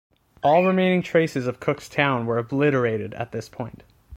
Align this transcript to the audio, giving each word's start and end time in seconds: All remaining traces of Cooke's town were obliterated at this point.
All 0.41 0.65
remaining 0.65 1.03
traces 1.03 1.45
of 1.45 1.59
Cooke's 1.59 1.87
town 1.87 2.25
were 2.25 2.39
obliterated 2.39 3.13
at 3.13 3.31
this 3.31 3.47
point. 3.47 3.83